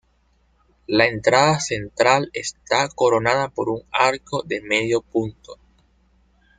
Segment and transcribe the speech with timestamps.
[0.87, 5.59] La entrada central está coronada por un arco de medio punto.